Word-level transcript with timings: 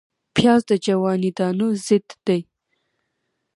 پیاز 0.35 0.61
د 0.69 0.71
جواني 0.85 1.31
دانو 1.37 1.67
ضد 1.85 2.07
دی 2.25 2.41